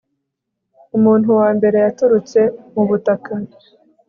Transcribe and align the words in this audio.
umuntu 0.97 1.27
wa 1.39 1.49
mbere 1.57 1.77
yaturutse 1.83 2.39
mu 2.73 2.83
butaka 2.89 3.33